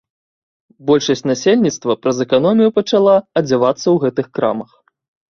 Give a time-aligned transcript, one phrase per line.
[0.89, 4.71] Большасць насельніцтва праз эканомію пачала адзявацца ў гэтых крамах.